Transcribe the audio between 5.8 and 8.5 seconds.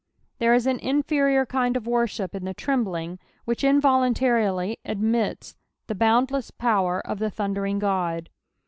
the bo<indle» power oF the thundering Qcid.